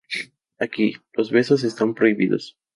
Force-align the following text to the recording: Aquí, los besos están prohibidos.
Aquí, 0.57 0.95
los 1.15 1.29
besos 1.29 1.63
están 1.63 1.93
prohibidos. 1.93 2.57